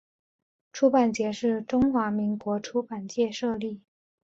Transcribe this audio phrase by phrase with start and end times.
[0.73, 3.83] 出版节是中华民国出版界设立。